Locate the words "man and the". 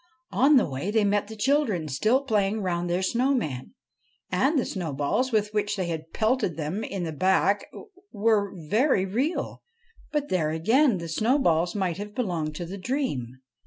3.35-4.65